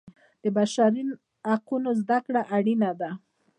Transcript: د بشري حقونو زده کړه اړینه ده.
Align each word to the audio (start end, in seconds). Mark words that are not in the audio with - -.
د 0.43 0.45
بشري 0.57 1.03
حقونو 1.51 1.89
زده 2.01 2.17
کړه 2.25 2.41
اړینه 2.55 2.91
ده. 2.99 3.09